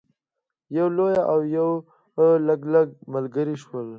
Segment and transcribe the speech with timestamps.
[0.77, 1.69] یو لیوه او یو
[2.47, 3.87] لګلګ ملګري شول.